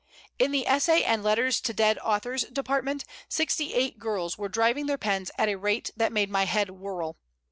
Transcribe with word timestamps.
In 0.39 0.49
the 0.49 0.65
Essay 0.65 1.03
and 1.03 1.21
Letters 1.23 1.61
to 1.61 1.73
Dead 1.75 1.99
Authors 1.99 2.45
Department 2.45 3.05
sixty 3.29 3.75
eight 3.75 3.99
girls 3.99 4.35
were 4.35 4.49
driving 4.49 4.87
their 4.87 4.97
pens 4.97 5.29
at 5.37 5.47
a 5.47 5.57
rate 5.59 5.91
that 5.95 6.11
made 6.11 6.31
my 6.31 6.45
head 6.45 6.71
whirl. 6.71 7.19